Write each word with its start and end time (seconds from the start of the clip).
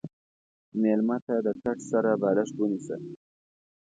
مېلمه 0.81 1.17
ته 1.25 1.35
د 1.45 1.47
کټ 1.61 1.77
سره 1.91 2.11
بالښت 2.21 2.55
ونیسه. 2.57 2.95